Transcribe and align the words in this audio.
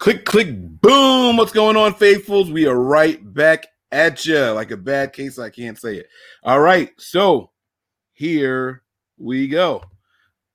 Click, 0.00 0.24
click, 0.24 0.48
boom. 0.80 1.36
What's 1.36 1.52
going 1.52 1.76
on, 1.76 1.92
faithfuls? 1.92 2.50
We 2.50 2.66
are 2.66 2.74
right 2.74 3.20
back 3.34 3.66
at 3.92 4.24
you 4.24 4.40
like 4.52 4.70
a 4.70 4.76
bad 4.78 5.12
case. 5.12 5.38
I 5.38 5.50
can't 5.50 5.78
say 5.78 5.96
it. 5.96 6.06
All 6.42 6.58
right. 6.58 6.90
So 6.96 7.50
here 8.14 8.82
we 9.18 9.46
go. 9.46 9.82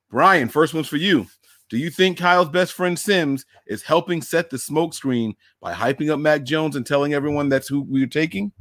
Brian, 0.09 0.49
first 0.49 0.73
one's 0.73 0.87
for 0.87 0.97
you. 0.97 1.27
Do 1.69 1.77
you 1.77 1.91
think 1.91 2.17
Kyle's 2.17 2.49
best 2.49 2.73
friend 2.73 2.97
Simms 2.97 3.45
is 3.67 3.83
helping 3.83 4.23
set 4.23 4.49
the 4.49 4.57
smokescreen 4.57 5.35
by 5.61 5.73
hyping 5.73 6.09
up 6.09 6.19
Mac 6.19 6.41
Jones 6.41 6.75
and 6.75 6.83
telling 6.83 7.13
everyone 7.13 7.47
that's 7.47 7.67
who 7.67 7.81
we're 7.81 8.07
taking? 8.07 8.51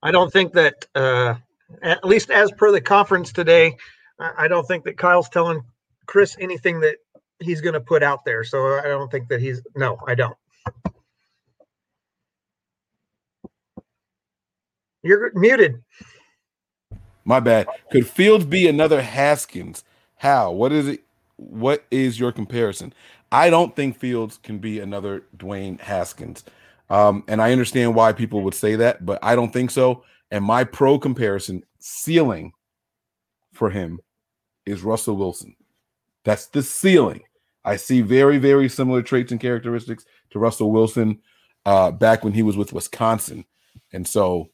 I 0.00 0.12
don't 0.12 0.32
think 0.32 0.52
that, 0.52 0.86
uh, 0.94 1.34
at 1.82 2.04
least 2.04 2.30
as 2.30 2.52
per 2.52 2.70
the 2.70 2.80
conference 2.80 3.32
today, 3.32 3.76
I 4.20 4.46
don't 4.46 4.68
think 4.68 4.84
that 4.84 4.96
Kyle's 4.96 5.28
telling 5.28 5.60
Chris 6.06 6.36
anything 6.38 6.78
that 6.82 6.98
he's 7.40 7.60
going 7.60 7.74
to 7.74 7.80
put 7.80 8.02
out 8.02 8.24
there. 8.24 8.44
So 8.44 8.78
I 8.78 8.82
don't 8.82 9.10
think 9.10 9.28
that 9.28 9.40
he's, 9.40 9.62
no, 9.74 9.98
I 10.06 10.14
don't. 10.14 10.36
You're 15.02 15.30
muted. 15.34 15.82
My 17.24 17.40
bad. 17.40 17.68
Could 17.90 18.08
Fields 18.08 18.44
be 18.44 18.68
another 18.68 19.02
Haskins? 19.02 19.84
How? 20.16 20.50
What 20.50 20.72
is 20.72 20.88
it? 20.88 21.04
What 21.36 21.84
is 21.90 22.18
your 22.18 22.32
comparison? 22.32 22.92
I 23.30 23.50
don't 23.50 23.76
think 23.76 23.98
Fields 23.98 24.38
can 24.42 24.58
be 24.58 24.80
another 24.80 25.24
Dwayne 25.36 25.80
Haskins. 25.80 26.44
Um, 26.88 27.24
and 27.28 27.42
I 27.42 27.52
understand 27.52 27.94
why 27.94 28.12
people 28.12 28.42
would 28.42 28.54
say 28.54 28.76
that, 28.76 29.04
but 29.04 29.18
I 29.22 29.34
don't 29.34 29.52
think 29.52 29.70
so. 29.70 30.04
And 30.30 30.44
my 30.44 30.64
pro 30.64 30.98
comparison 30.98 31.64
ceiling 31.78 32.52
for 33.52 33.70
him 33.70 34.00
is 34.64 34.82
Russell 34.82 35.16
Wilson. 35.16 35.54
That's 36.24 36.46
the 36.46 36.62
ceiling. 36.62 37.22
I 37.66 37.76
see 37.76 38.00
very, 38.00 38.38
very 38.38 38.68
similar 38.68 39.02
traits 39.02 39.32
and 39.32 39.40
characteristics 39.40 40.04
to 40.30 40.38
Russell 40.38 40.70
Wilson 40.70 41.18
uh, 41.66 41.90
back 41.90 42.22
when 42.22 42.32
he 42.32 42.44
was 42.44 42.56
with 42.56 42.72
Wisconsin. 42.72 43.44
And 43.92 44.06
so 44.06 44.50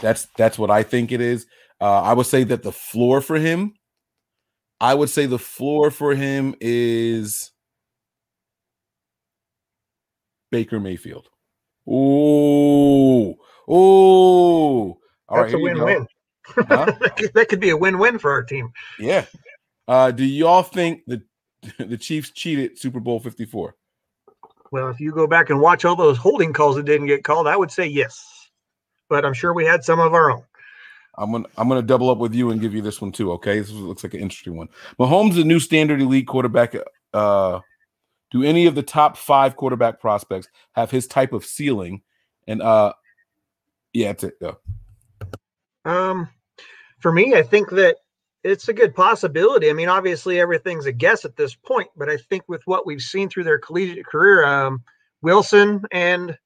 that's 0.00 0.26
that's 0.38 0.58
what 0.58 0.70
I 0.70 0.82
think 0.82 1.12
it 1.12 1.20
is. 1.20 1.46
Uh, 1.80 2.00
I 2.00 2.14
would 2.14 2.26
say 2.26 2.42
that 2.44 2.62
the 2.62 2.72
floor 2.72 3.20
for 3.20 3.36
him, 3.36 3.74
I 4.80 4.94
would 4.94 5.10
say 5.10 5.26
the 5.26 5.38
floor 5.38 5.90
for 5.90 6.14
him 6.14 6.54
is 6.60 7.52
Baker 10.50 10.80
Mayfield. 10.80 11.28
Ooh, 11.86 13.34
ooh. 13.70 14.96
All 15.28 15.36
That's 15.36 15.52
right, 15.52 15.54
a 15.54 15.58
win-win. 15.58 16.06
Huh? 16.46 16.86
that 17.34 17.46
could 17.50 17.60
be 17.60 17.70
a 17.70 17.76
win-win 17.76 18.18
for 18.18 18.30
our 18.30 18.42
team. 18.42 18.72
Yeah. 18.98 19.26
Uh, 19.86 20.10
do 20.10 20.24
y'all 20.24 20.62
think 20.62 21.02
the 21.06 21.22
the 21.78 21.96
Chiefs 21.96 22.30
cheated 22.30 22.78
Super 22.78 23.00
Bowl 23.00 23.20
54? 23.20 23.74
Well, 24.70 24.88
if 24.88 24.98
you 25.00 25.12
go 25.12 25.26
back 25.26 25.50
and 25.50 25.60
watch 25.60 25.84
all 25.84 25.96
those 25.96 26.18
holding 26.18 26.52
calls 26.52 26.76
that 26.76 26.84
didn't 26.84 27.06
get 27.06 27.24
called, 27.24 27.46
I 27.46 27.56
would 27.56 27.70
say 27.70 27.86
yes. 27.86 28.50
But 29.08 29.24
I'm 29.24 29.34
sure 29.34 29.52
we 29.52 29.64
had 29.64 29.84
some 29.84 30.00
of 30.00 30.14
our 30.14 30.30
own. 30.30 30.42
I'm 31.16 31.30
gonna 31.30 31.46
I'm 31.56 31.68
gonna 31.68 31.82
double 31.82 32.10
up 32.10 32.18
with 32.18 32.34
you 32.34 32.50
and 32.50 32.60
give 32.60 32.74
you 32.74 32.82
this 32.82 33.00
one 33.00 33.12
too. 33.12 33.30
Okay, 33.32 33.60
this 33.60 33.70
looks 33.70 34.02
like 34.02 34.14
an 34.14 34.20
interesting 34.20 34.56
one. 34.56 34.68
Mahomes, 34.98 35.34
the 35.34 35.44
new 35.44 35.60
standard 35.60 36.00
elite 36.00 36.26
quarterback. 36.26 36.74
Uh, 37.12 37.60
do 38.32 38.42
any 38.42 38.66
of 38.66 38.74
the 38.74 38.82
top 38.82 39.16
five 39.16 39.54
quarterback 39.54 40.00
prospects 40.00 40.48
have 40.72 40.90
his 40.90 41.06
type 41.06 41.32
of 41.32 41.44
ceiling? 41.44 42.02
And 42.48 42.60
uh, 42.60 42.94
yeah, 43.92 44.08
that's 44.08 44.24
it. 44.24 44.40
Go. 44.40 44.58
Um, 45.84 46.28
for 46.98 47.12
me, 47.12 47.34
I 47.34 47.42
think 47.42 47.70
that 47.70 47.98
it's 48.44 48.68
a 48.68 48.74
good 48.74 48.94
possibility. 48.94 49.70
I 49.70 49.72
mean, 49.72 49.88
obviously 49.88 50.38
everything's 50.38 50.84
a 50.86 50.92
guess 50.92 51.24
at 51.24 51.36
this 51.36 51.54
point, 51.54 51.88
but 51.96 52.10
I 52.10 52.18
think 52.18 52.44
with 52.46 52.62
what 52.66 52.86
we've 52.86 53.00
seen 53.00 53.28
through 53.28 53.44
their 53.44 53.58
collegiate 53.58 54.06
career, 54.06 54.44
um, 54.44 54.84
Wilson 55.22 55.82
and 55.90 56.38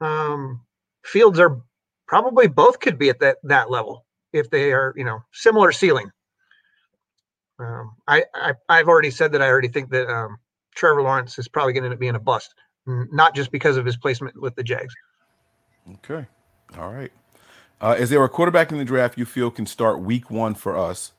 um, 0.00 0.60
Fields 1.04 1.38
are 1.38 1.62
probably 2.08 2.48
both 2.48 2.80
could 2.80 2.98
be 2.98 3.08
at 3.08 3.20
that 3.20 3.38
that 3.44 3.70
level 3.70 4.04
if 4.32 4.50
they 4.50 4.72
are, 4.72 4.92
you 4.96 5.04
know, 5.04 5.22
similar 5.32 5.70
ceiling. 5.70 6.10
Um, 7.60 7.92
I, 8.08 8.24
I 8.34 8.54
I've 8.68 8.88
already 8.88 9.10
said 9.10 9.30
that 9.32 9.42
I 9.42 9.46
already 9.46 9.68
think 9.68 9.90
that 9.90 10.12
um, 10.12 10.36
Trevor 10.74 11.02
Lawrence 11.02 11.38
is 11.38 11.46
probably 11.46 11.72
going 11.72 11.82
to 11.82 11.86
end 11.86 11.94
up 11.94 12.00
being 12.00 12.16
a 12.16 12.20
bust, 12.20 12.54
not 12.86 13.36
just 13.36 13.52
because 13.52 13.76
of 13.76 13.86
his 13.86 13.96
placement 13.96 14.40
with 14.40 14.56
the 14.56 14.64
Jags. 14.64 14.94
Okay, 15.94 16.26
all 16.76 16.92
right. 16.92 17.12
Uh, 17.82 17.96
is 17.98 18.10
there 18.10 18.22
a 18.22 18.28
quarterback 18.28 18.70
in 18.70 18.78
the 18.78 18.84
draft 18.84 19.18
you 19.18 19.24
feel 19.24 19.50
can 19.50 19.66
start 19.66 20.00
week 20.00 20.30
one 20.30 20.54
for 20.54 20.78
us, 20.78 21.12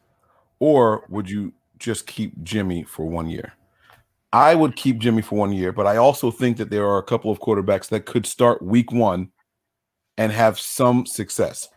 or 0.59 1.05
would 1.09 1.29
you 1.29 1.51
just 1.77 2.07
keep 2.07 2.41
Jimmy 2.41 2.83
for 2.83 3.05
one 3.05 3.29
year? 3.29 3.51
I 4.31 4.55
would 4.55 4.77
keep 4.77 4.99
Jimmy 4.99 5.21
for 5.21 5.37
one 5.37 5.51
year, 5.51 5.73
but 5.73 5.85
I 5.85 5.97
also 5.97 6.31
think 6.31 6.55
that 6.57 6.69
there 6.69 6.87
are 6.87 6.97
a 6.97 7.03
couple 7.03 7.29
of 7.29 7.41
quarterbacks 7.41 7.89
that 7.89 8.05
could 8.05 8.25
start 8.25 8.61
week 8.61 8.93
one 8.93 9.29
and 10.17 10.31
have 10.31 10.57
some 10.57 11.05
success. 11.05 11.67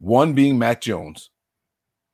One 0.00 0.34
being 0.34 0.58
Mac 0.58 0.82
Jones. 0.82 1.30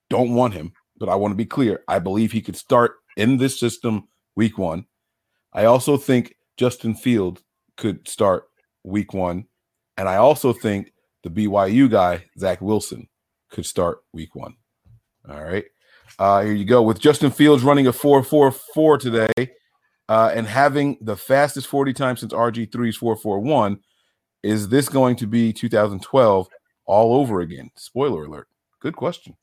Don't 0.09 0.33
want 0.33 0.55
him, 0.55 0.75
but 0.99 1.09
I 1.09 1.17
want 1.17 1.33
to 1.33 1.37
be 1.37 1.44
clear. 1.44 1.83
I 1.88 1.99
believe 1.99 2.31
he 2.31 2.41
could 2.41 2.56
start 2.56 2.99
in 3.17 3.37
this 3.37 3.59
system 3.59 4.06
week 4.37 4.59
one. 4.59 4.87
I 5.53 5.65
also 5.65 5.97
think 5.97 6.37
Justin 6.56 6.94
Field 6.94 7.43
could 7.77 8.06
start 8.06 8.44
week 8.84 9.12
one. 9.12 9.47
And 9.97 10.09
I 10.09 10.17
also 10.17 10.53
think 10.53 10.93
the 11.26 11.47
BYU 11.47 11.91
guy, 11.91 12.25
Zach 12.38 12.60
Wilson, 12.60 13.09
could 13.50 13.66
start 13.66 13.98
week 14.12 14.37
one. 14.37 14.54
All 15.28 15.42
right. 15.42 15.64
Uh, 16.20 16.42
here 16.42 16.53
you 16.53 16.64
go. 16.64 16.82
With 16.82 17.00
Justin 17.00 17.32
Fields 17.32 17.64
running 17.64 17.88
a 17.88 17.92
4 17.92 18.22
4 18.22 18.53
4 18.53 18.98
today 18.98 19.50
uh, 20.09 20.31
and 20.32 20.47
having 20.47 20.98
the 21.00 21.16
fastest 21.16 21.66
40 21.66 21.92
times 21.92 22.20
since 22.20 22.32
RG3's 22.32 22.97
4 22.97 23.16
4 23.16 23.41
1, 23.41 23.81
is 24.44 24.69
this 24.69 24.88
going 24.88 25.16
to 25.16 25.26
be 25.26 25.53
2012 25.53 26.48
all 26.87 27.14
over 27.20 27.41
again? 27.41 27.70
Spoiler 27.75 28.25
alert. 28.25 28.47
Good 28.81 28.94
question. 28.94 29.37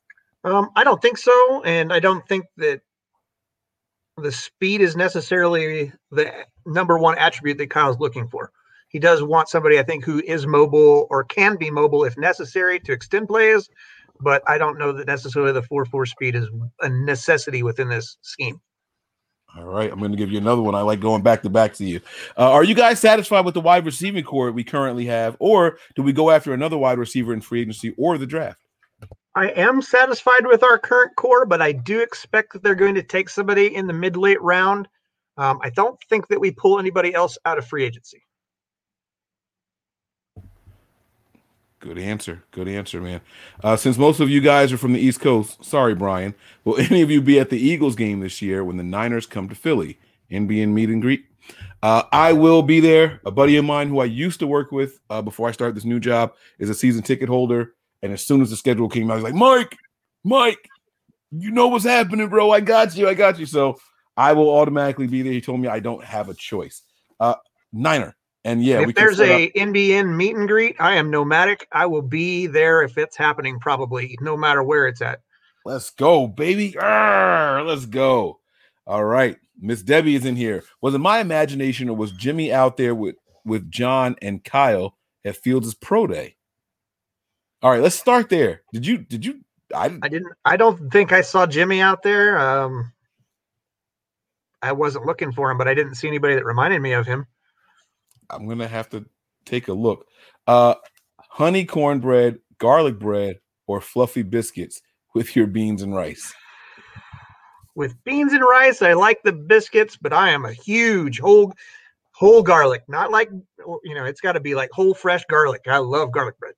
Um, 0.45 0.69
I 0.77 0.85
don't 0.85 1.01
think 1.01 1.17
so. 1.17 1.63
And 1.63 1.91
I 1.91 1.99
don't 1.99 2.25
think 2.29 2.45
that 2.57 2.79
the 4.15 4.31
speed 4.31 4.79
is 4.79 4.95
necessarily 4.95 5.91
the 6.11 6.31
number 6.65 6.97
one 6.97 7.17
attribute 7.17 7.57
that 7.57 7.69
Kyle's 7.69 7.99
looking 7.99 8.29
for. 8.29 8.51
He 8.93 8.99
does 8.99 9.23
want 9.23 9.49
somebody, 9.49 9.79
I 9.79 9.83
think, 9.83 10.05
who 10.05 10.19
is 10.19 10.45
mobile 10.45 11.07
or 11.09 11.23
can 11.23 11.57
be 11.57 11.71
mobile 11.71 12.05
if 12.05 12.15
necessary 12.15 12.79
to 12.81 12.91
extend 12.91 13.27
plays. 13.27 13.67
But 14.21 14.43
I 14.47 14.59
don't 14.59 14.77
know 14.77 14.93
that 14.93 15.07
necessarily 15.07 15.51
the 15.51 15.63
4 15.63 15.85
4 15.85 16.05
speed 16.05 16.35
is 16.35 16.47
a 16.79 16.89
necessity 16.89 17.63
within 17.63 17.89
this 17.89 18.17
scheme. 18.21 18.61
All 19.57 19.65
right, 19.65 19.91
I'm 19.91 19.99
going 19.99 20.11
to 20.11 20.17
give 20.17 20.31
you 20.31 20.37
another 20.37 20.61
one. 20.61 20.73
I 20.73 20.81
like 20.81 20.99
going 20.99 21.21
back 21.21 21.41
to 21.43 21.49
back 21.49 21.73
to 21.73 21.85
you. 21.85 22.01
Uh, 22.37 22.51
are 22.51 22.63
you 22.63 22.73
guys 22.73 22.99
satisfied 22.99 23.45
with 23.45 23.53
the 23.55 23.61
wide 23.61 23.85
receiving 23.85 24.23
core 24.23 24.51
we 24.51 24.63
currently 24.63 25.05
have, 25.05 25.35
or 25.39 25.77
do 25.95 26.01
we 26.01 26.13
go 26.13 26.31
after 26.31 26.53
another 26.53 26.77
wide 26.77 26.97
receiver 26.97 27.33
in 27.33 27.41
free 27.41 27.61
agency 27.61 27.93
or 27.97 28.17
the 28.17 28.25
draft? 28.25 28.59
I 29.35 29.49
am 29.49 29.81
satisfied 29.81 30.45
with 30.45 30.63
our 30.63 30.77
current 30.77 31.15
core, 31.15 31.45
but 31.45 31.61
I 31.61 31.71
do 31.71 31.99
expect 31.99 32.53
that 32.53 32.63
they're 32.63 32.75
going 32.75 32.95
to 32.95 33.03
take 33.03 33.29
somebody 33.29 33.75
in 33.75 33.87
the 33.87 33.93
mid 33.93 34.17
late 34.17 34.41
round. 34.41 34.87
Um, 35.37 35.59
I 35.63 35.71
don't 35.71 35.99
think 36.09 36.27
that 36.27 36.39
we 36.39 36.51
pull 36.51 36.79
anybody 36.79 37.13
else 37.13 37.37
out 37.45 37.57
of 37.57 37.65
free 37.65 37.83
agency. 37.83 38.23
Good 41.83 41.99
answer. 41.99 42.41
Good 42.51 42.69
answer, 42.69 43.01
man. 43.01 43.19
Uh, 43.61 43.75
since 43.75 43.97
most 43.97 44.21
of 44.21 44.29
you 44.29 44.39
guys 44.39 44.71
are 44.71 44.77
from 44.77 44.93
the 44.93 45.01
East 45.01 45.19
Coast, 45.19 45.65
sorry, 45.65 45.93
Brian. 45.93 46.33
Will 46.63 46.77
any 46.79 47.01
of 47.01 47.11
you 47.11 47.21
be 47.21 47.41
at 47.41 47.49
the 47.49 47.59
Eagles 47.59 47.97
game 47.97 48.21
this 48.21 48.41
year 48.41 48.63
when 48.63 48.77
the 48.77 48.83
Niners 48.83 49.25
come 49.25 49.49
to 49.49 49.55
Philly? 49.55 49.99
NBN 50.31 50.69
meet 50.69 50.87
and 50.87 51.01
greet. 51.01 51.25
Uh, 51.81 52.03
I 52.13 52.31
will 52.31 52.61
be 52.61 52.79
there. 52.79 53.19
A 53.25 53.31
buddy 53.31 53.57
of 53.57 53.65
mine 53.65 53.89
who 53.89 53.99
I 53.99 54.05
used 54.05 54.39
to 54.39 54.47
work 54.47 54.71
with 54.71 55.01
uh, 55.09 55.21
before 55.21 55.49
I 55.49 55.51
started 55.51 55.75
this 55.75 55.83
new 55.83 55.99
job 55.99 56.31
is 56.57 56.69
a 56.69 56.73
season 56.73 57.03
ticket 57.03 57.27
holder. 57.27 57.73
And 58.01 58.13
as 58.13 58.25
soon 58.25 58.41
as 58.41 58.49
the 58.49 58.55
schedule 58.55 58.87
came 58.87 59.11
out, 59.11 59.15
was 59.15 59.23
like, 59.25 59.33
Mike, 59.33 59.77
Mike, 60.23 60.69
you 61.31 61.51
know 61.51 61.67
what's 61.67 61.83
happening, 61.83 62.29
bro. 62.29 62.49
I 62.49 62.61
got 62.61 62.95
you. 62.95 63.09
I 63.09 63.13
got 63.13 63.37
you. 63.37 63.45
So 63.45 63.77
I 64.15 64.31
will 64.31 64.49
automatically 64.49 65.07
be 65.07 65.21
there. 65.21 65.33
He 65.33 65.41
told 65.41 65.59
me 65.59 65.67
I 65.67 65.81
don't 65.81 66.05
have 66.05 66.29
a 66.29 66.33
choice. 66.33 66.81
Uh, 67.19 67.35
Niner, 67.73 68.15
and 68.45 68.63
yeah, 68.63 68.81
if 68.81 68.95
there's 68.95 69.19
a 69.19 69.47
up. 69.47 69.53
NBN 69.53 70.15
meet 70.15 70.35
and 70.35 70.47
greet, 70.47 70.75
I 70.79 70.95
am 70.95 71.09
nomadic. 71.09 71.67
I 71.71 71.85
will 71.85 72.01
be 72.01 72.47
there 72.47 72.81
if 72.81 72.97
it's 72.97 73.15
happening, 73.15 73.59
probably 73.59 74.17
no 74.21 74.35
matter 74.35 74.61
where 74.63 74.87
it's 74.87 75.01
at. 75.01 75.21
Let's 75.65 75.91
go, 75.91 76.27
baby. 76.27 76.77
Arr, 76.77 77.63
let's 77.63 77.85
go. 77.85 78.39
All 78.85 79.05
right. 79.05 79.37
Miss 79.61 79.81
Debbie 79.81 80.15
is 80.15 80.25
in 80.25 80.35
here. 80.35 80.63
Was 80.81 80.93
it 80.93 80.99
my 80.99 81.19
imagination 81.19 81.89
or 81.89 81.95
was 81.95 82.11
Jimmy 82.11 82.51
out 82.51 82.75
there 82.75 82.93
with, 82.93 83.15
with 83.45 83.71
John 83.71 84.17
and 84.21 84.43
Kyle 84.43 84.97
at 85.23 85.37
Fields' 85.37 85.73
pro 85.73 86.05
day? 86.07 86.35
All 87.61 87.71
right, 87.71 87.81
let's 87.81 87.95
start 87.95 88.27
there. 88.27 88.61
Did 88.73 88.85
you 88.85 88.97
did 88.97 89.25
you 89.25 89.39
I, 89.73 89.97
I 90.01 90.09
didn't 90.09 90.33
I 90.43 90.57
don't 90.57 90.91
think 90.91 91.13
I 91.13 91.21
saw 91.21 91.45
Jimmy 91.45 91.79
out 91.79 92.03
there. 92.03 92.37
Um 92.37 92.91
I 94.61 94.73
wasn't 94.73 95.05
looking 95.05 95.31
for 95.31 95.49
him, 95.49 95.57
but 95.57 95.69
I 95.69 95.73
didn't 95.73 95.95
see 95.95 96.09
anybody 96.09 96.35
that 96.35 96.45
reminded 96.45 96.81
me 96.81 96.91
of 96.91 97.05
him. 97.05 97.25
I'm 98.29 98.47
gonna 98.47 98.67
have 98.67 98.89
to 98.89 99.05
take 99.45 99.67
a 99.67 99.73
look. 99.73 100.07
Uh, 100.47 100.75
honey 101.19 101.65
cornbread, 101.65 102.39
garlic 102.57 102.99
bread, 102.99 103.39
or 103.67 103.81
fluffy 103.81 104.23
biscuits 104.23 104.81
with 105.13 105.35
your 105.35 105.47
beans 105.47 105.81
and 105.81 105.95
rice. 105.95 106.33
with 107.75 108.01
beans 108.03 108.33
and 108.33 108.43
rice. 108.43 108.81
I 108.81 108.93
like 108.93 109.23
the 109.23 109.33
biscuits, 109.33 109.97
but 109.97 110.13
I 110.13 110.29
am 110.29 110.45
a 110.45 110.53
huge 110.53 111.19
whole 111.19 111.53
whole 112.11 112.43
garlic, 112.43 112.83
not 112.87 113.11
like 113.11 113.29
you 113.83 113.95
know, 113.95 114.05
it's 114.05 114.21
got 114.21 114.33
to 114.33 114.39
be 114.39 114.55
like 114.55 114.69
whole 114.71 114.93
fresh 114.93 115.25
garlic. 115.25 115.61
I 115.67 115.77
love 115.77 116.11
garlic 116.11 116.37
bread. 116.39 116.53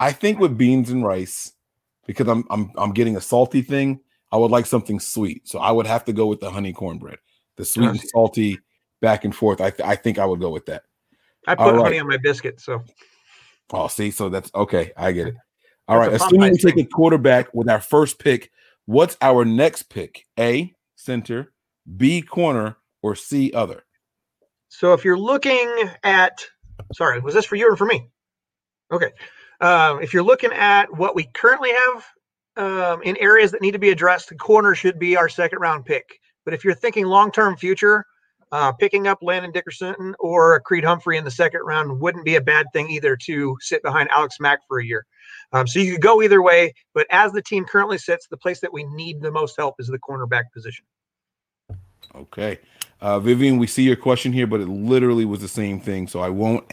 I 0.00 0.12
think 0.12 0.38
with 0.38 0.58
beans 0.58 0.90
and 0.90 1.04
rice, 1.04 1.52
because 2.06 2.28
I'm 2.28 2.44
I'm 2.50 2.70
I'm 2.76 2.92
getting 2.92 3.16
a 3.16 3.20
salty 3.20 3.62
thing, 3.62 4.00
I 4.32 4.36
would 4.36 4.50
like 4.50 4.66
something 4.66 5.00
sweet. 5.00 5.46
So 5.48 5.58
I 5.58 5.70
would 5.70 5.86
have 5.86 6.04
to 6.06 6.12
go 6.12 6.26
with 6.26 6.40
the 6.40 6.50
honey 6.50 6.72
cornbread, 6.72 7.18
the 7.56 7.64
sweet 7.64 7.90
and 7.90 8.00
salty 8.00 8.58
back 9.04 9.24
and 9.24 9.36
forth. 9.36 9.60
I 9.60 9.68
th- 9.70 9.86
I 9.86 9.96
think 9.96 10.18
I 10.18 10.24
would 10.24 10.40
go 10.40 10.48
with 10.48 10.64
that. 10.66 10.84
I 11.46 11.54
put 11.54 11.76
honey 11.76 12.00
on 12.00 12.08
my 12.08 12.16
biscuit, 12.16 12.58
so. 12.58 12.82
Oh, 13.70 13.86
see, 13.88 14.10
so 14.10 14.30
that's 14.30 14.50
okay. 14.54 14.92
I 14.96 15.12
get 15.12 15.28
it. 15.28 15.34
All 15.86 16.00
that's 16.00 16.08
right. 16.08 16.16
Assuming 16.20 16.52
we 16.52 16.58
take 16.58 16.78
a 16.78 16.84
quarterback 16.84 17.52
with 17.52 17.68
our 17.68 17.80
first 17.80 18.18
pick, 18.18 18.50
what's 18.86 19.18
our 19.20 19.44
next 19.44 19.84
pick? 19.84 20.24
A 20.38 20.74
center, 20.96 21.52
B 21.96 22.22
corner, 22.22 22.78
or 23.02 23.14
C 23.14 23.52
other? 23.52 23.84
So 24.68 24.94
if 24.94 25.04
you're 25.04 25.18
looking 25.18 25.70
at, 26.02 26.44
sorry, 26.94 27.20
was 27.20 27.34
this 27.34 27.44
for 27.44 27.56
you 27.56 27.70
or 27.70 27.76
for 27.76 27.86
me? 27.86 28.08
Okay. 28.90 29.10
Um, 29.60 30.02
if 30.02 30.14
you're 30.14 30.22
looking 30.22 30.52
at 30.52 30.86
what 30.96 31.14
we 31.14 31.24
currently 31.34 31.72
have 31.72 32.06
um, 32.56 33.02
in 33.02 33.16
areas 33.18 33.50
that 33.52 33.60
need 33.60 33.72
to 33.72 33.78
be 33.78 33.90
addressed, 33.90 34.30
the 34.30 34.34
corner 34.34 34.74
should 34.74 34.98
be 34.98 35.16
our 35.16 35.28
second 35.28 35.58
round 35.58 35.84
pick. 35.84 36.18
But 36.44 36.54
if 36.54 36.64
you're 36.64 36.74
thinking 36.74 37.04
long 37.06 37.30
term 37.30 37.56
future, 37.56 38.06
uh, 38.54 38.70
picking 38.70 39.08
up 39.08 39.18
Landon 39.20 39.50
Dickerson 39.50 40.14
or 40.20 40.60
Creed 40.60 40.84
Humphrey 40.84 41.18
in 41.18 41.24
the 41.24 41.30
second 41.30 41.62
round 41.62 41.98
wouldn't 41.98 42.24
be 42.24 42.36
a 42.36 42.40
bad 42.40 42.66
thing 42.72 42.88
either 42.88 43.16
to 43.16 43.56
sit 43.60 43.82
behind 43.82 44.08
Alex 44.12 44.36
Mack 44.38 44.60
for 44.68 44.78
a 44.78 44.86
year. 44.86 45.04
Um, 45.52 45.66
so 45.66 45.80
you 45.80 45.94
could 45.94 46.02
go 46.02 46.22
either 46.22 46.40
way. 46.40 46.72
But 46.94 47.08
as 47.10 47.32
the 47.32 47.42
team 47.42 47.64
currently 47.64 47.98
sits, 47.98 48.28
the 48.28 48.36
place 48.36 48.60
that 48.60 48.72
we 48.72 48.84
need 48.84 49.20
the 49.20 49.32
most 49.32 49.56
help 49.56 49.74
is 49.80 49.88
the 49.88 49.98
cornerback 49.98 50.44
position. 50.54 50.84
Okay. 52.14 52.60
Uh, 53.00 53.18
Vivian, 53.18 53.58
we 53.58 53.66
see 53.66 53.82
your 53.82 53.96
question 53.96 54.32
here, 54.32 54.46
but 54.46 54.60
it 54.60 54.68
literally 54.68 55.24
was 55.24 55.40
the 55.40 55.48
same 55.48 55.80
thing, 55.80 56.06
so 56.06 56.20
I 56.20 56.28
won't 56.28 56.64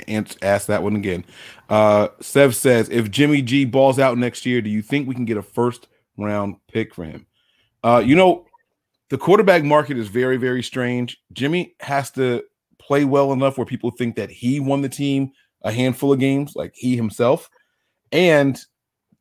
ask 0.44 0.68
that 0.68 0.84
one 0.84 0.96
again. 0.96 1.26
Uh, 1.68 2.10
Sev 2.20 2.56
says, 2.56 2.90
if 2.90 3.10
Jimmy 3.10 3.42
G 3.42 3.66
balls 3.66 3.98
out 3.98 4.20
next 4.20 4.46
year, 4.46 4.62
do 4.62 4.70
you 4.70 4.84
think 4.84 5.08
we 5.08 5.16
can 5.16 5.26
get 5.26 5.38
a 5.38 5.42
first 5.42 5.88
round 6.16 6.58
pick 6.72 6.94
for 6.94 7.06
him? 7.06 7.26
Uh, 7.84 8.04
you 8.06 8.16
know, 8.16 8.46
the 9.12 9.18
quarterback 9.18 9.64
market 9.64 9.98
is 9.98 10.08
very, 10.08 10.38
very 10.38 10.64
strange. 10.64 11.20
Jimmy 11.34 11.76
has 11.82 12.10
to 12.12 12.44
play 12.80 13.04
well 13.04 13.34
enough 13.34 13.58
where 13.58 13.66
people 13.66 13.92
think 13.92 14.16
that 14.16 14.32
he 14.32 14.62
won 14.62 14.82
the 14.82 14.90
team 14.90 15.34
a 15.64 15.72
handful 15.72 16.14
of 16.14 16.20
games, 16.20 16.54
like 16.56 16.72
he 16.74 16.96
himself, 16.96 17.50
and 18.14 18.58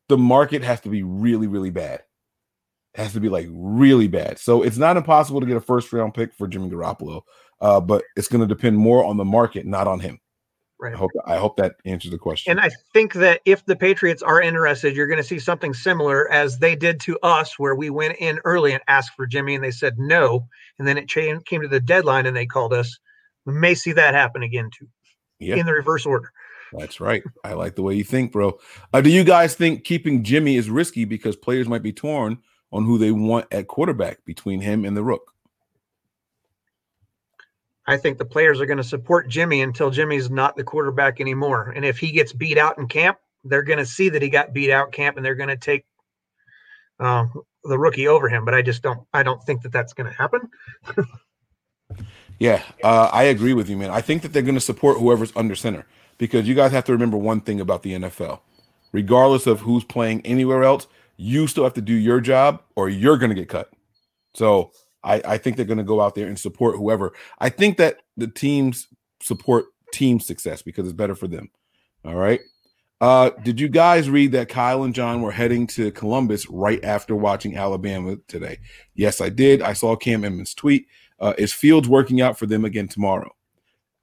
the 0.07 0.17
market 0.17 0.63
has 0.63 0.79
to 0.81 0.89
be 0.89 1.03
really, 1.03 1.47
really 1.47 1.71
bad 1.71 2.01
It 2.93 3.01
has 3.01 3.11
to 3.13 3.19
be 3.19 3.27
like 3.27 3.47
really 3.51 4.07
bad. 4.07 4.39
So 4.39 4.63
it's 4.63 4.77
not 4.77 4.95
impossible 4.95 5.41
to 5.41 5.45
get 5.45 5.57
a 5.57 5.61
first 5.61 5.91
round 5.91 6.13
pick 6.13 6.33
for 6.33 6.47
Jimmy 6.47 6.69
Garoppolo, 6.69 7.23
uh, 7.59 7.81
but 7.81 8.05
it's 8.15 8.29
going 8.29 8.41
to 8.41 8.47
depend 8.47 8.77
more 8.77 9.03
on 9.03 9.17
the 9.17 9.25
market, 9.25 9.65
not 9.65 9.87
on 9.87 9.99
him. 9.99 10.20
Right. 10.81 10.95
I 10.95 10.97
hope 10.97 11.11
I 11.27 11.37
hope 11.37 11.57
that 11.57 11.75
answers 11.85 12.09
the 12.09 12.17
question. 12.17 12.49
And 12.49 12.59
I 12.59 12.71
think 12.91 13.13
that 13.13 13.41
if 13.45 13.63
the 13.65 13.75
Patriots 13.75 14.23
are 14.23 14.41
interested, 14.41 14.95
you're 14.95 15.05
going 15.05 15.21
to 15.21 15.23
see 15.23 15.37
something 15.37 15.75
similar 15.75 16.27
as 16.31 16.57
they 16.57 16.75
did 16.75 16.99
to 17.01 17.19
us, 17.21 17.59
where 17.59 17.75
we 17.75 17.91
went 17.91 18.17
in 18.17 18.39
early 18.45 18.73
and 18.73 18.81
asked 18.87 19.11
for 19.15 19.27
Jimmy, 19.27 19.53
and 19.53 19.63
they 19.63 19.69
said 19.69 19.99
no, 19.99 20.47
and 20.79 20.87
then 20.87 20.97
it 20.97 21.07
came 21.07 21.39
came 21.41 21.61
to 21.61 21.67
the 21.67 21.79
deadline 21.79 22.25
and 22.25 22.35
they 22.35 22.47
called 22.47 22.73
us. 22.73 22.97
We 23.45 23.53
may 23.53 23.75
see 23.75 23.91
that 23.91 24.15
happen 24.15 24.41
again 24.41 24.71
too, 24.75 24.87
yeah. 25.37 25.57
in 25.57 25.67
the 25.67 25.73
reverse 25.73 26.03
order. 26.03 26.31
That's 26.73 26.99
right. 26.99 27.21
I 27.43 27.53
like 27.53 27.75
the 27.75 27.83
way 27.83 27.93
you 27.93 28.03
think, 28.03 28.31
bro. 28.31 28.57
Uh, 28.91 29.01
do 29.01 29.11
you 29.11 29.23
guys 29.23 29.53
think 29.53 29.83
keeping 29.83 30.23
Jimmy 30.23 30.55
is 30.55 30.67
risky 30.67 31.05
because 31.05 31.35
players 31.35 31.67
might 31.67 31.83
be 31.83 31.93
torn 31.93 32.39
on 32.71 32.85
who 32.85 32.97
they 32.97 33.11
want 33.11 33.45
at 33.51 33.67
quarterback 33.67 34.25
between 34.25 34.61
him 34.61 34.83
and 34.83 34.97
the 34.97 35.03
Rook? 35.03 35.30
I 37.87 37.97
think 37.97 38.17
the 38.17 38.25
players 38.25 38.61
are 38.61 38.65
going 38.65 38.77
to 38.77 38.83
support 38.83 39.27
Jimmy 39.27 39.61
until 39.61 39.89
Jimmy's 39.89 40.29
not 40.29 40.55
the 40.55 40.63
quarterback 40.63 41.19
anymore. 41.19 41.73
And 41.75 41.83
if 41.83 41.97
he 41.97 42.11
gets 42.11 42.31
beat 42.31 42.57
out 42.57 42.77
in 42.77 42.87
camp, 42.87 43.17
they're 43.43 43.63
going 43.63 43.79
to 43.79 43.85
see 43.85 44.09
that 44.09 44.21
he 44.21 44.29
got 44.29 44.53
beat 44.53 44.71
out 44.71 44.91
camp, 44.91 45.17
and 45.17 45.25
they're 45.25 45.35
going 45.35 45.49
to 45.49 45.57
take 45.57 45.85
uh, 46.99 47.25
the 47.63 47.77
rookie 47.77 48.07
over 48.07 48.29
him. 48.29 48.45
But 48.45 48.53
I 48.53 48.61
just 48.61 48.83
don't. 48.83 49.07
I 49.13 49.23
don't 49.23 49.43
think 49.43 49.63
that 49.63 49.71
that's 49.71 49.93
going 49.93 50.11
to 50.11 50.15
happen. 50.15 50.41
yeah, 52.39 52.61
uh, 52.83 53.09
I 53.11 53.23
agree 53.23 53.53
with 53.53 53.69
you, 53.69 53.77
man. 53.77 53.89
I 53.89 54.01
think 54.01 54.21
that 54.21 54.33
they're 54.33 54.43
going 54.43 54.55
to 54.55 54.61
support 54.61 54.99
whoever's 54.99 55.33
under 55.35 55.55
center 55.55 55.85
because 56.17 56.47
you 56.47 56.53
guys 56.53 56.71
have 56.71 56.85
to 56.85 56.91
remember 56.91 57.17
one 57.17 57.41
thing 57.41 57.59
about 57.59 57.81
the 57.81 57.93
NFL. 57.93 58.41
Regardless 58.91 59.47
of 59.47 59.61
who's 59.61 59.83
playing 59.83 60.21
anywhere 60.23 60.63
else, 60.63 60.85
you 61.17 61.47
still 61.47 61.63
have 61.63 61.73
to 61.73 61.81
do 61.81 61.93
your 61.93 62.19
job 62.19 62.61
or 62.75 62.89
you're 62.89 63.17
going 63.17 63.29
to 63.29 63.35
get 63.35 63.49
cut. 63.49 63.71
So 64.33 64.71
I, 65.03 65.21
I 65.25 65.37
think 65.37 65.55
they're 65.55 65.65
going 65.65 65.77
to 65.77 65.83
go 65.83 66.01
out 66.01 66.15
there 66.15 66.27
and 66.27 66.39
support 66.39 66.75
whoever. 66.75 67.13
I 67.39 67.49
think 67.49 67.77
that 67.77 68.01
the 68.17 68.27
teams 68.27 68.87
support 69.21 69.65
team 69.93 70.19
success 70.19 70.61
because 70.61 70.85
it's 70.85 70.95
better 70.95 71.15
for 71.15 71.27
them. 71.27 71.49
All 72.05 72.15
right. 72.15 72.39
Uh, 72.99 73.31
did 73.43 73.59
you 73.59 73.67
guys 73.67 74.09
read 74.09 74.31
that 74.31 74.47
Kyle 74.47 74.83
and 74.83 74.93
John 74.93 75.21
were 75.21 75.31
heading 75.31 75.65
to 75.67 75.91
Columbus 75.91 76.47
right 76.49 76.83
after 76.83 77.15
watching 77.15 77.57
Alabama 77.57 78.17
today? 78.27 78.59
Yes, 78.93 79.21
I 79.21 79.29
did. 79.29 79.61
I 79.61 79.73
saw 79.73 79.95
Cam 79.95 80.23
Inman 80.23 80.45
tweet. 80.55 80.85
Uh, 81.19 81.33
is 81.37 81.51
Fields 81.51 81.89
working 81.89 82.21
out 82.21 82.37
for 82.37 82.45
them 82.45 82.63
again 82.63 82.87
tomorrow? 82.87 83.31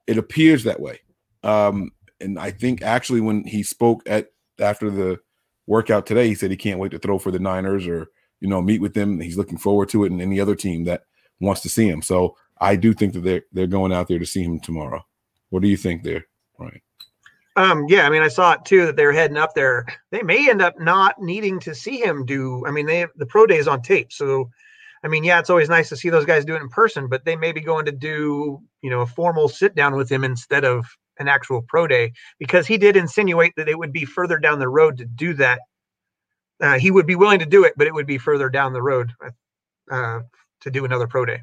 It 0.08 0.18
appears 0.18 0.64
that 0.64 0.80
way. 0.80 1.00
Um, 1.44 1.92
and 2.20 2.38
I 2.38 2.50
think 2.50 2.82
actually 2.82 3.20
when 3.20 3.44
he 3.44 3.62
spoke 3.62 4.02
at 4.06 4.30
after 4.58 4.90
the 4.90 5.20
workout 5.68 6.06
today. 6.06 6.26
He 6.26 6.34
said 6.34 6.50
he 6.50 6.56
can't 6.56 6.80
wait 6.80 6.90
to 6.90 6.98
throw 6.98 7.18
for 7.18 7.30
the 7.30 7.38
Niners 7.38 7.86
or 7.86 8.08
you 8.40 8.49
know 8.49 8.62
meet 8.62 8.81
with 8.81 8.94
them. 8.94 9.20
He's 9.20 9.37
looking 9.37 9.58
forward 9.58 9.88
to 9.90 10.05
it, 10.05 10.12
and 10.12 10.20
any 10.20 10.40
other 10.40 10.55
team 10.55 10.85
that 10.85 11.02
wants 11.40 11.61
to 11.62 11.69
see 11.69 11.88
him. 11.88 12.02
So 12.02 12.37
I 12.61 12.76
do 12.76 12.93
think 12.93 13.12
that 13.14 13.20
they're 13.20 13.43
they're 13.52 13.67
going 13.67 13.93
out 13.93 14.08
there 14.08 14.19
to 14.19 14.26
see 14.26 14.43
him 14.43 14.61
tomorrow. 14.61 15.05
What 15.50 15.62
do 15.62 15.69
you 15.69 15.76
think 15.76 16.02
there, 16.02 16.26
Right. 16.58 16.82
Um, 17.56 17.87
yeah, 17.88 18.06
I 18.06 18.11
mean, 18.11 18.23
I 18.23 18.29
saw 18.29 18.52
it 18.52 18.64
too 18.64 18.87
that 18.87 18.94
they're 18.94 19.12
heading 19.12 19.37
up 19.37 19.55
there. 19.55 19.85
They 20.12 20.23
may 20.23 20.49
end 20.49 20.62
up 20.62 20.79
not 20.79 21.20
needing 21.20 21.58
to 21.61 21.75
see 21.75 22.00
him 22.00 22.25
do. 22.25 22.64
I 22.67 22.70
mean, 22.70 22.87
they 22.87 23.06
the 23.17 23.26
pro 23.26 23.46
day 23.46 23.56
is 23.56 23.67
on 23.67 23.82
tape, 23.82 24.12
so 24.12 24.49
I 25.02 25.08
mean, 25.08 25.25
yeah, 25.25 25.38
it's 25.41 25.50
always 25.50 25.69
nice 25.69 25.88
to 25.88 25.96
see 25.96 26.08
those 26.08 26.25
guys 26.25 26.44
do 26.44 26.55
it 26.55 26.62
in 26.62 26.69
person, 26.69 27.08
but 27.08 27.25
they 27.25 27.37
may 27.37 27.52
be 27.52 27.61
going 27.61 27.84
to 27.87 27.93
do 27.93 28.61
you 28.82 28.91
know 28.91 29.00
a 29.00 29.06
formal 29.06 29.49
sit 29.49 29.75
down 29.75 29.96
with 29.96 30.11
him 30.11 30.23
instead 30.23 30.64
of 30.64 30.87
an 31.19 31.26
actual 31.26 31.62
pro 31.62 31.88
day 31.88 32.12
because 32.38 32.67
he 32.67 32.79
did 32.79 32.96
insinuate 32.96 33.55
that 33.56 33.69
it 33.69 33.79
would 33.79 33.93
be 33.93 34.05
further 34.05 34.38
down 34.38 34.61
the 34.61 34.69
road 34.69 34.96
to 34.99 35.05
do 35.05 35.34
that. 35.34 35.61
Uh, 36.60 36.78
he 36.78 36.90
would 36.90 37.06
be 37.06 37.14
willing 37.14 37.38
to 37.38 37.46
do 37.46 37.64
it, 37.64 37.75
but 37.76 37.87
it 37.87 37.94
would 37.94 38.06
be 38.06 38.19
further 38.19 38.49
down 38.49 38.72
the 38.72 38.82
road 38.82 39.12
uh, 39.90 40.20
to 40.60 40.70
do 40.70 40.84
another 40.84 41.06
pro 41.06 41.25
day. 41.25 41.43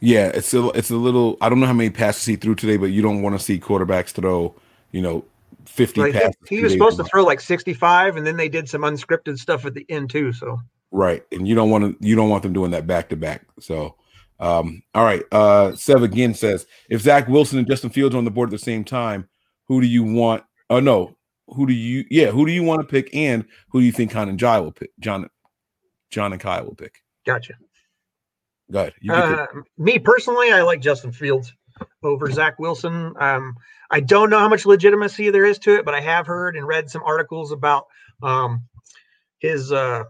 Yeah, 0.00 0.26
it's 0.34 0.52
a 0.52 0.68
it's 0.70 0.90
a 0.90 0.96
little. 0.96 1.36
I 1.40 1.48
don't 1.48 1.60
know 1.60 1.66
how 1.66 1.72
many 1.72 1.90
passes 1.90 2.24
he 2.26 2.36
threw 2.36 2.54
today, 2.54 2.76
but 2.76 2.86
you 2.86 3.02
don't 3.02 3.22
want 3.22 3.38
to 3.38 3.42
see 3.42 3.58
quarterbacks 3.58 4.10
throw, 4.10 4.54
you 4.92 5.00
know, 5.00 5.24
fifty 5.64 6.00
like 6.00 6.12
passes. 6.12 6.36
He, 6.48 6.56
he 6.56 6.62
was 6.62 6.72
supposed 6.72 6.98
to 6.98 7.04
throw 7.04 7.24
like 7.24 7.40
sixty-five, 7.40 8.16
and 8.16 8.26
then 8.26 8.36
they 8.36 8.48
did 8.48 8.68
some 8.68 8.82
unscripted 8.82 9.38
stuff 9.38 9.64
at 9.64 9.74
the 9.74 9.86
end 9.88 10.10
too. 10.10 10.32
So 10.32 10.58
right, 10.90 11.24
and 11.32 11.48
you 11.48 11.54
don't 11.54 11.70
want 11.70 11.84
to 11.84 12.06
you 12.06 12.14
don't 12.14 12.28
want 12.28 12.42
them 12.42 12.52
doing 12.52 12.72
that 12.72 12.86
back 12.86 13.08
to 13.10 13.16
back. 13.16 13.46
So 13.60 13.94
um, 14.38 14.82
all 14.94 15.04
right. 15.04 15.22
Uh, 15.32 15.74
Sev 15.74 16.02
again 16.02 16.34
says 16.34 16.66
if 16.90 17.00
Zach 17.00 17.28
Wilson 17.28 17.58
and 17.58 17.66
Justin 17.66 17.90
Fields 17.90 18.14
are 18.14 18.18
on 18.18 18.24
the 18.24 18.30
board 18.30 18.50
at 18.50 18.52
the 18.52 18.58
same 18.58 18.84
time, 18.84 19.28
who 19.68 19.80
do 19.80 19.86
you 19.86 20.04
want? 20.04 20.44
Oh 20.68 20.80
no, 20.80 21.16
who 21.48 21.66
do 21.66 21.72
you? 21.72 22.04
Yeah, 22.10 22.26
who 22.26 22.46
do 22.46 22.52
you 22.52 22.62
want 22.62 22.80
to 22.80 22.86
pick, 22.86 23.14
and 23.14 23.44
who 23.70 23.80
do 23.80 23.86
you 23.86 23.92
think 23.92 24.10
Con 24.10 24.28
and 24.28 24.38
Jai 24.38 24.60
will 24.60 24.72
pick? 24.72 24.90
John, 25.00 25.28
John 26.10 26.32
and 26.32 26.40
Kai 26.40 26.60
will 26.62 26.74
pick. 26.74 27.02
Gotcha. 27.24 27.54
Good. 28.70 28.94
Uh, 29.08 29.46
me 29.78 29.98
personally, 29.98 30.50
I 30.50 30.62
like 30.62 30.80
Justin 30.80 31.12
Fields 31.12 31.52
over 32.02 32.30
Zach 32.30 32.58
Wilson. 32.58 33.14
Um, 33.20 33.54
I 33.90 34.00
don't 34.00 34.30
know 34.30 34.38
how 34.38 34.48
much 34.48 34.66
legitimacy 34.66 35.30
there 35.30 35.44
is 35.44 35.58
to 35.60 35.76
it, 35.76 35.84
but 35.84 35.94
I 35.94 36.00
have 36.00 36.26
heard 36.26 36.56
and 36.56 36.66
read 36.66 36.90
some 36.90 37.02
articles 37.04 37.52
about 37.52 37.86
um, 38.22 38.64
his 39.38 39.70
uh, 39.70 40.04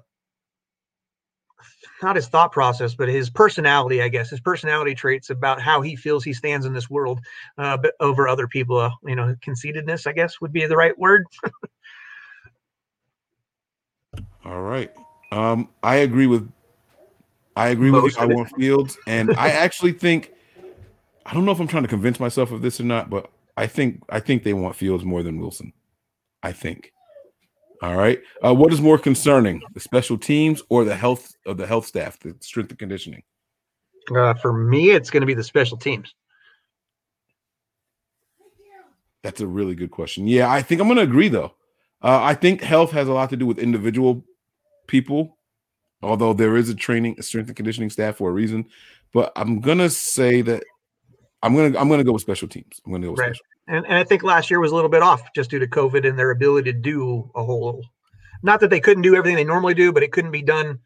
not 2.02 2.16
his 2.16 2.28
thought 2.28 2.52
process, 2.52 2.94
but 2.94 3.08
his 3.08 3.30
personality, 3.30 4.02
I 4.02 4.08
guess, 4.08 4.30
his 4.30 4.40
personality 4.40 4.94
traits 4.94 5.30
about 5.30 5.60
how 5.60 5.80
he 5.80 5.96
feels 5.96 6.24
he 6.24 6.32
stands 6.32 6.66
in 6.66 6.72
this 6.72 6.90
world, 6.90 7.20
uh, 7.58 7.76
but 7.76 7.94
over 8.00 8.28
other 8.28 8.46
people. 8.46 8.78
Uh, 8.78 8.90
you 9.04 9.16
know, 9.16 9.34
conceitedness, 9.42 10.06
I 10.06 10.12
guess, 10.12 10.40
would 10.40 10.52
be 10.52 10.66
the 10.66 10.76
right 10.76 10.96
word. 10.98 11.24
All 14.44 14.62
right. 14.62 14.92
Um, 15.32 15.68
I 15.82 15.96
agree 15.96 16.26
with. 16.26 16.50
I 17.56 17.68
agree 17.68 17.90
Most 17.90 18.02
with 18.02 18.16
you. 18.16 18.22
I 18.22 18.26
want 18.26 18.50
Fields, 18.56 18.98
and 19.06 19.30
I 19.36 19.50
actually 19.50 19.92
think. 19.92 20.32
I 21.24 21.34
don't 21.34 21.44
know 21.44 21.50
if 21.50 21.58
I'm 21.58 21.66
trying 21.66 21.82
to 21.82 21.88
convince 21.88 22.20
myself 22.20 22.52
of 22.52 22.62
this 22.62 22.78
or 22.78 22.84
not, 22.84 23.10
but 23.10 23.28
I 23.56 23.66
think 23.66 24.02
I 24.08 24.20
think 24.20 24.44
they 24.44 24.52
want 24.52 24.76
Fields 24.76 25.04
more 25.04 25.22
than 25.22 25.40
Wilson. 25.40 25.72
I 26.42 26.52
think. 26.52 26.92
All 27.82 27.96
right. 27.96 28.20
Uh, 28.44 28.54
what 28.54 28.72
is 28.72 28.80
more 28.80 28.98
concerning, 28.98 29.62
the 29.74 29.80
special 29.80 30.16
teams 30.16 30.62
or 30.68 30.84
the 30.84 30.96
health 30.96 31.34
of 31.46 31.56
the 31.56 31.66
health 31.66 31.86
staff, 31.86 32.18
the 32.20 32.34
strength 32.40 32.70
and 32.70 32.78
conditioning? 32.78 33.22
Uh, 34.14 34.34
for 34.34 34.52
me, 34.52 34.90
it's 34.90 35.10
going 35.10 35.20
to 35.20 35.26
be 35.26 35.34
the 35.34 35.44
special 35.44 35.76
teams. 35.76 36.14
That's 39.22 39.40
a 39.40 39.46
really 39.46 39.74
good 39.74 39.90
question. 39.90 40.26
Yeah, 40.26 40.50
I 40.50 40.62
think 40.62 40.80
I'm 40.80 40.86
going 40.86 40.96
to 40.96 41.02
agree 41.02 41.28
though. 41.28 41.54
Uh, 42.02 42.22
I 42.22 42.34
think 42.34 42.62
health 42.62 42.92
has 42.92 43.08
a 43.08 43.12
lot 43.12 43.30
to 43.30 43.36
do 43.36 43.46
with 43.46 43.58
individual 43.58 44.24
people 44.86 45.36
although 46.02 46.32
there 46.32 46.56
is 46.56 46.68
a 46.68 46.74
training, 46.74 47.16
a 47.18 47.22
strength 47.22 47.48
and 47.48 47.56
conditioning 47.56 47.90
staff 47.90 48.16
for 48.16 48.30
a 48.30 48.32
reason. 48.32 48.66
But 49.12 49.32
I'm 49.36 49.60
gonna 49.60 49.90
say 49.90 50.42
that 50.42 50.62
I'm 51.42 51.54
gonna 51.54 51.78
I'm 51.78 51.88
gonna 51.88 52.04
go 52.04 52.12
with 52.12 52.22
special 52.22 52.48
teams. 52.48 52.80
I'm 52.84 52.92
gonna 52.92 53.06
go 53.06 53.12
with 53.12 53.20
Right. 53.20 53.34
special. 53.34 53.44
And, 53.68 53.84
and 53.86 53.94
I 53.94 54.04
think 54.04 54.22
last 54.22 54.50
year 54.50 54.60
was 54.60 54.72
a 54.72 54.74
little 54.74 54.90
bit 54.90 55.02
off 55.02 55.32
just 55.34 55.50
due 55.50 55.58
to 55.58 55.66
COVID 55.66 56.08
and 56.08 56.18
their 56.18 56.30
ability 56.30 56.72
to 56.72 56.78
do 56.78 57.30
a 57.34 57.44
whole. 57.44 57.82
Not 58.42 58.60
that 58.60 58.70
they 58.70 58.80
couldn't 58.80 59.02
do 59.02 59.16
everything 59.16 59.36
they 59.36 59.44
normally 59.44 59.74
do, 59.74 59.92
but 59.92 60.02
it 60.02 60.12
couldn't 60.12 60.30
be 60.30 60.42
done 60.42 60.78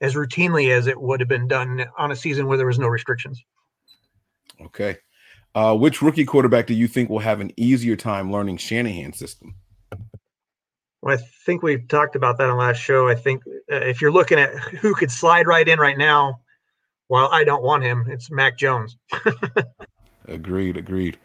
as 0.00 0.14
routinely 0.14 0.70
as 0.70 0.86
it 0.86 1.00
would 1.00 1.20
have 1.20 1.28
been 1.28 1.46
done 1.46 1.86
on 1.96 2.10
a 2.10 2.16
season 2.16 2.46
where 2.46 2.56
there 2.56 2.66
was 2.66 2.78
no 2.78 2.88
restrictions. 2.88 3.42
Okay. 4.60 4.96
Uh, 5.54 5.76
which 5.76 6.02
rookie 6.02 6.24
quarterback 6.24 6.66
do 6.66 6.74
you 6.74 6.88
think 6.88 7.08
will 7.08 7.20
have 7.20 7.40
an 7.40 7.52
easier 7.56 7.94
time 7.94 8.32
learning 8.32 8.56
Shanahan's 8.56 9.18
system? 9.18 9.54
Well, 11.00 11.16
I 11.16 11.22
think 11.44 11.62
we've 11.62 11.86
talked 11.86 12.16
about 12.16 12.38
that 12.38 12.48
on 12.48 12.56
last 12.56 12.78
show. 12.78 13.08
I 13.08 13.14
think 13.14 13.42
uh, 13.70 13.76
if 13.76 14.00
you're 14.00 14.10
looking 14.10 14.38
at 14.38 14.54
who 14.58 14.94
could 14.94 15.10
slide 15.10 15.46
right 15.46 15.68
in 15.68 15.78
right 15.78 15.98
now, 15.98 16.40
well, 17.08 17.28
I 17.30 17.44
don't 17.44 17.62
want 17.62 17.84
him, 17.84 18.06
it's 18.08 18.30
Mac 18.30 18.58
Jones. 18.58 18.96
Agreed. 20.26 20.76
Agreed. 20.76 21.18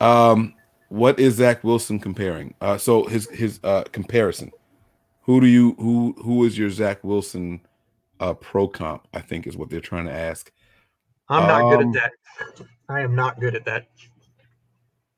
Um, 0.00 0.54
what 0.88 1.18
is 1.18 1.34
Zach 1.34 1.64
Wilson 1.64 1.98
comparing? 1.98 2.54
Uh, 2.60 2.78
so 2.78 3.04
his 3.04 3.28
his 3.30 3.60
uh, 3.64 3.84
comparison. 3.92 4.50
Who 5.22 5.40
do 5.40 5.46
you 5.46 5.74
who 5.78 6.14
who 6.22 6.44
is 6.44 6.56
your 6.56 6.70
Zach 6.70 7.02
Wilson 7.04 7.60
uh, 8.20 8.34
pro 8.34 8.68
comp? 8.68 9.06
I 9.12 9.20
think 9.20 9.46
is 9.46 9.56
what 9.56 9.68
they're 9.70 9.80
trying 9.80 10.06
to 10.06 10.12
ask. 10.12 10.50
I'm 11.28 11.46
not 11.46 11.70
good 11.70 11.84
Um, 11.84 11.96
at 11.96 12.12
that. 12.58 12.66
I 12.88 13.00
am 13.00 13.14
not 13.14 13.38
good 13.38 13.54
at 13.54 13.64
that. 13.66 13.88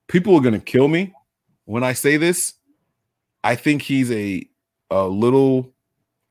People 0.08 0.34
are 0.34 0.40
gonna 0.40 0.58
kill 0.58 0.88
me 0.88 1.12
when 1.66 1.84
I 1.84 1.92
say 1.92 2.16
this. 2.16 2.54
I 3.44 3.54
think 3.54 3.82
he's 3.82 4.10
a 4.10 4.48
a 4.90 5.06
little. 5.06 5.72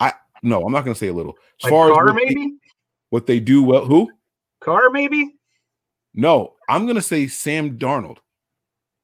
I 0.01 0.13
no, 0.43 0.65
I'm 0.65 0.73
not 0.73 0.83
gonna 0.83 0.95
say 0.95 1.07
a 1.07 1.13
little. 1.13 1.37
As 1.59 1.65
Like 1.65 1.71
far 1.71 1.93
Carr, 1.93 2.09
as 2.09 2.13
what 2.13 2.19
they, 2.19 2.25
maybe? 2.35 2.53
what 3.09 3.25
they 3.27 3.39
do 3.39 3.63
well, 3.63 3.85
who? 3.85 4.11
Carr 4.59 4.89
maybe? 4.89 5.35
No, 6.13 6.55
I'm 6.67 6.85
gonna 6.85 7.01
say 7.01 7.27
Sam 7.27 7.77
Darnold. 7.77 8.17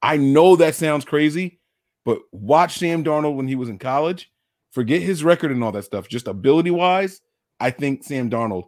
I 0.02 0.16
know 0.16 0.56
that 0.56 0.74
sounds 0.74 1.04
crazy, 1.04 1.60
but 2.04 2.20
watch 2.32 2.78
Sam 2.78 3.04
Darnold 3.04 3.36
when 3.36 3.48
he 3.48 3.56
was 3.56 3.68
in 3.68 3.78
college. 3.78 4.30
Forget 4.72 5.02
his 5.02 5.24
record 5.24 5.50
and 5.50 5.64
all 5.64 5.72
that 5.72 5.84
stuff. 5.84 6.08
Just 6.08 6.28
ability 6.28 6.70
wise, 6.70 7.20
I 7.58 7.70
think 7.70 8.04
Sam 8.04 8.30
Darnold 8.30 8.64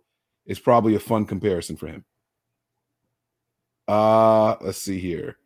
is 0.46 0.58
probably 0.58 0.94
a 0.94 1.00
fun 1.00 1.26
comparison 1.26 1.76
for 1.76 1.86
him. 1.86 2.04
Uh, 3.86 4.56
let's 4.60 4.78
see 4.78 4.98
here. 4.98 5.36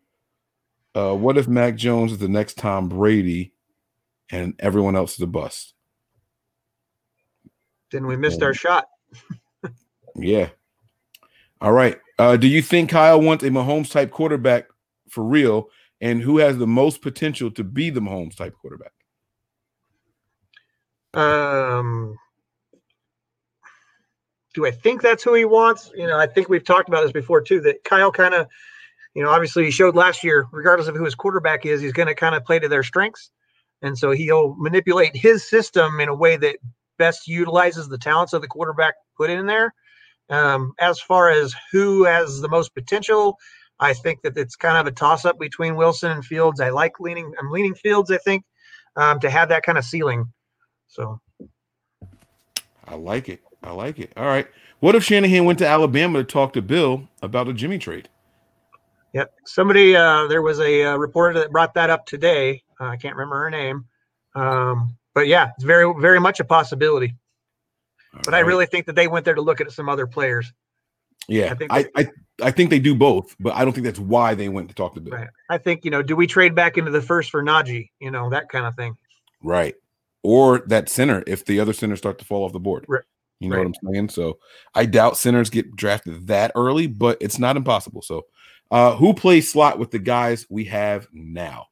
Uh, 0.94 1.14
what 1.14 1.38
if 1.38 1.48
Mac 1.48 1.76
Jones 1.76 2.12
is 2.12 2.18
the 2.18 2.28
next 2.28 2.58
Tom 2.58 2.88
Brady 2.88 3.52
and 4.30 4.54
everyone 4.58 4.94
else 4.96 5.14
is 5.14 5.20
a 5.20 5.26
bust? 5.26 5.74
Then 7.90 8.06
we 8.06 8.16
missed 8.16 8.42
our 8.42 8.54
shot. 8.54 8.88
Yeah. 10.14 10.50
All 11.60 11.72
right. 11.72 11.98
Uh, 12.18 12.36
do 12.36 12.46
you 12.46 12.62
think 12.62 12.90
Kyle 12.90 13.20
wants 13.20 13.44
a 13.44 13.48
Mahomes 13.48 13.90
type 13.90 14.10
quarterback 14.10 14.68
for 15.12 15.22
real? 15.22 15.68
And 16.00 16.20
who 16.20 16.38
has 16.38 16.58
the 16.58 16.66
most 16.66 17.00
potential 17.00 17.50
to 17.52 17.62
be 17.62 17.90
the 17.90 18.00
Mahomes 18.00 18.36
type 18.36 18.54
quarterback? 18.60 18.92
Um, 21.14 22.16
do 24.54 24.66
I 24.66 24.70
think 24.70 25.02
that's 25.02 25.22
who 25.22 25.34
he 25.34 25.44
wants? 25.44 25.90
You 25.94 26.06
know, 26.06 26.18
I 26.18 26.26
think 26.26 26.48
we've 26.48 26.64
talked 26.64 26.88
about 26.88 27.02
this 27.02 27.12
before 27.12 27.42
too. 27.42 27.60
That 27.60 27.84
Kyle 27.84 28.10
kind 28.10 28.34
of, 28.34 28.48
you 29.14 29.22
know, 29.22 29.30
obviously 29.30 29.64
he 29.64 29.70
showed 29.70 29.94
last 29.94 30.24
year, 30.24 30.46
regardless 30.52 30.88
of 30.88 30.96
who 30.96 31.04
his 31.04 31.14
quarterback 31.14 31.66
is, 31.66 31.80
he's 31.80 31.92
going 31.92 32.08
to 32.08 32.14
kind 32.14 32.34
of 32.34 32.44
play 32.44 32.58
to 32.58 32.68
their 32.68 32.82
strengths, 32.82 33.30
and 33.82 33.96
so 33.96 34.10
he'll 34.10 34.54
manipulate 34.56 35.14
his 35.14 35.48
system 35.48 36.00
in 36.00 36.08
a 36.08 36.14
way 36.14 36.36
that 36.38 36.56
best 36.98 37.28
utilizes 37.28 37.88
the 37.88 37.98
talents 37.98 38.32
of 38.32 38.40
the 38.40 38.48
quarterback 38.48 38.94
put 39.16 39.30
in 39.30 39.46
there. 39.46 39.74
Um, 40.30 40.72
as 40.80 40.98
far 40.98 41.28
as 41.30 41.54
who 41.70 42.04
has 42.04 42.40
the 42.40 42.48
most 42.48 42.74
potential, 42.74 43.36
I 43.82 43.94
think 43.94 44.22
that 44.22 44.38
it's 44.38 44.54
kind 44.54 44.78
of 44.78 44.86
a 44.86 44.94
toss 44.94 45.24
up 45.24 45.40
between 45.40 45.74
Wilson 45.74 46.12
and 46.12 46.24
Fields. 46.24 46.60
I 46.60 46.70
like 46.70 47.00
leaning, 47.00 47.32
I'm 47.40 47.50
leaning 47.50 47.74
Fields. 47.74 48.12
I 48.12 48.18
think 48.18 48.44
um, 48.94 49.18
to 49.20 49.28
have 49.28 49.48
that 49.48 49.64
kind 49.64 49.76
of 49.76 49.84
ceiling. 49.84 50.32
So 50.86 51.20
I 52.86 52.94
like 52.94 53.28
it. 53.28 53.40
I 53.60 53.72
like 53.72 53.98
it. 53.98 54.12
All 54.16 54.26
right. 54.26 54.46
What 54.78 54.94
if 54.94 55.02
Shanahan 55.02 55.46
went 55.46 55.58
to 55.58 55.66
Alabama 55.66 56.18
to 56.18 56.24
talk 56.24 56.52
to 56.52 56.62
Bill 56.62 57.08
about 57.22 57.48
a 57.48 57.52
Jimmy 57.52 57.78
trade? 57.78 58.08
Yep. 59.14 59.32
Somebody, 59.46 59.96
uh, 59.96 60.28
there 60.28 60.42
was 60.42 60.60
a 60.60 60.84
uh, 60.84 60.96
reporter 60.96 61.40
that 61.40 61.50
brought 61.50 61.74
that 61.74 61.90
up 61.90 62.06
today. 62.06 62.62
Uh, 62.80 62.86
I 62.86 62.96
can't 62.96 63.16
remember 63.16 63.42
her 63.42 63.50
name. 63.50 63.84
Um, 64.36 64.96
but 65.12 65.26
yeah, 65.26 65.50
it's 65.56 65.64
very, 65.64 65.92
very 66.00 66.20
much 66.20 66.38
a 66.38 66.44
possibility. 66.44 67.16
But 68.24 68.34
I 68.34 68.40
really 68.40 68.66
think 68.66 68.86
that 68.86 68.94
they 68.94 69.08
went 69.08 69.24
there 69.24 69.34
to 69.34 69.42
look 69.42 69.60
at 69.60 69.72
some 69.72 69.88
other 69.88 70.06
players. 70.06 70.52
Yeah, 71.28 71.52
I 71.52 71.54
think 71.54 71.72
I, 71.72 71.86
I, 71.96 72.06
I 72.42 72.50
think 72.50 72.70
they 72.70 72.78
do 72.80 72.94
both, 72.94 73.36
but 73.38 73.54
I 73.54 73.64
don't 73.64 73.72
think 73.72 73.84
that's 73.84 73.98
why 73.98 74.34
they 74.34 74.48
went 74.48 74.68
to 74.68 74.74
talk 74.74 74.94
to 74.94 75.00
Bill. 75.00 75.14
Right. 75.14 75.28
I 75.50 75.58
think, 75.58 75.84
you 75.84 75.90
know, 75.90 76.02
do 76.02 76.16
we 76.16 76.26
trade 76.26 76.54
back 76.54 76.76
into 76.76 76.90
the 76.90 77.02
first 77.02 77.30
for 77.30 77.42
Najee? 77.42 77.90
You 78.00 78.10
know, 78.10 78.28
that 78.30 78.48
kind 78.48 78.66
of 78.66 78.74
thing. 78.74 78.96
Right. 79.42 79.74
Or 80.22 80.60
that 80.66 80.88
center 80.88 81.22
if 81.26 81.44
the 81.44 81.60
other 81.60 81.72
centers 81.72 81.98
start 81.98 82.18
to 82.18 82.24
fall 82.24 82.44
off 82.44 82.52
the 82.52 82.60
board. 82.60 82.84
Right. 82.88 83.02
You 83.40 83.48
know 83.48 83.56
Right. 83.56 83.66
what 83.66 83.76
I'm 83.84 83.92
saying? 83.94 84.08
So 84.10 84.38
I 84.74 84.86
doubt 84.86 85.16
centers 85.16 85.50
get 85.50 85.74
drafted 85.74 86.26
that 86.28 86.52
early, 86.54 86.86
but 86.86 87.18
it's 87.20 87.38
not 87.38 87.56
impossible. 87.56 88.02
So 88.02 88.26
uh 88.70 88.94
who 88.96 89.14
plays 89.14 89.50
slot 89.50 89.78
with 89.78 89.90
the 89.90 89.98
guys 89.98 90.46
we 90.48 90.64
have 90.64 91.06
now? 91.12 91.66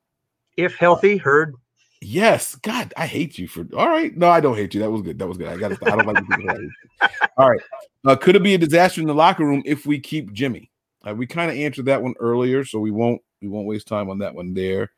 If 0.57 0.75
healthy, 0.77 1.17
Hurd. 1.17 1.55
Yes. 2.01 2.55
God, 2.57 2.93
I 2.97 3.07
hate 3.07 3.39
you 3.39 3.47
for 3.47 3.67
all 3.77 3.89
right. 3.89 4.17
No, 4.17 4.31
I 4.31 4.41
don't 4.41 4.57
hate 4.57 4.75
you. 4.75 4.81
That 4.81 4.91
was 4.91 5.03
good. 5.03 5.19
That 5.19 5.29
was 5.29 5.37
good. 5.37 5.49
I 5.49 5.57
got 5.57 5.73
I 5.87 5.97
don't 5.97 6.07
like. 6.07 7.11
All 7.37 7.51
right. 7.51 7.61
Uh, 8.07 8.17
could 8.17 8.37
it 8.37 8.43
be 8.43 8.55
a 8.55 8.59
disaster 8.59 9.01
in 9.01 9.07
the 9.07 9.15
locker 9.15 9.45
room 9.45 9.63
if 9.67 9.85
we 9.87 10.01
keep 10.01 10.33
Jimmy? 10.33 10.71
Uh, 11.07 11.15
we 11.15 11.27
kind 11.27 11.51
of 11.51 11.57
answered 11.57 11.87
that 11.87 12.03
one 12.03 12.15
earlier, 12.19 12.65
so 12.65 12.79
we 12.79 12.91
won't 12.91 13.21
we 13.43 13.49
won't 13.49 13.67
waste 13.67 13.87
time 13.87 14.09
on 14.09 14.19
that 14.19 14.35
one 14.35 14.55
there. 14.55 14.91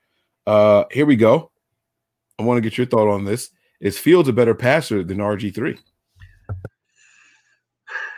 Uh 0.46 0.84
here 0.90 1.06
we 1.06 1.16
go. 1.16 1.50
I 2.38 2.44
want 2.44 2.58
to 2.58 2.60
get 2.60 2.78
your 2.78 2.86
thought 2.86 3.08
on 3.08 3.24
this. 3.24 3.50
Is 3.80 3.98
Fields 3.98 4.28
a 4.28 4.32
better 4.32 4.54
passer 4.54 5.02
than 5.02 5.18
RG3? 5.18 5.78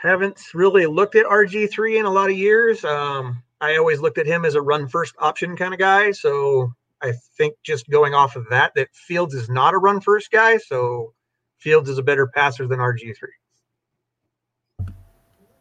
Haven't 0.03 0.39
really 0.53 0.85
looked 0.85 1.15
at 1.15 1.25
RG3 1.25 2.01
in 2.01 2.05
a 2.05 2.11
lot 2.11 2.31
of 2.31 2.37
years. 2.37 2.85
Um, 2.85 3.43
I 3.63 3.77
always 3.77 4.01
looked 4.01 4.19
at 4.19 4.27
him 4.27 4.45
as 4.45 4.55
a 4.55 4.61
run 4.61 4.87
first 4.87 5.15
option 5.19 5.57
kind 5.57 5.73
of 5.73 5.81
guy. 5.81 6.13
So 6.13 6.71
I 7.05 7.13
think 7.37 7.55
just 7.63 7.89
going 7.91 8.15
off 8.15 8.35
of 8.35 8.49
that, 8.49 8.73
that 8.75 8.89
Fields 8.95 9.35
is 9.35 9.49
not 9.51 9.75
a 9.75 9.79
run 9.79 10.01
first 10.01 10.31
guy. 10.31 10.57
So 10.57 11.13
Fields 11.59 11.89
is 11.89 11.99
a 11.99 12.03
better 12.03 12.27
passer 12.27 12.67
than 12.67 12.79
RG3. 12.79 13.15